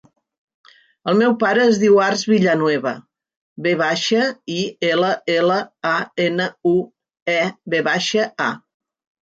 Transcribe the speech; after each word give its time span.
El 1.11 1.17
meu 1.17 1.35
pare 1.43 1.65
es 1.73 1.77
diu 1.83 1.99
Arç 2.05 2.23
Villanueva: 2.31 2.95
ve 3.67 3.75
baixa, 3.83 4.25
i, 4.55 4.57
ela, 4.89 5.13
ela, 5.37 5.61
a, 5.93 5.95
ena, 6.27 6.51
u, 6.73 6.75
e, 7.39 7.39
ve 7.77 7.87
baixa, 7.93 8.29
a. 8.51 8.53